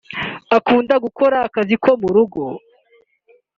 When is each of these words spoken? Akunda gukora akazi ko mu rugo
Akunda 0.57 0.93
gukora 1.05 1.37
akazi 1.47 1.75
ko 1.83 1.91
mu 2.01 2.09
rugo 2.15 2.41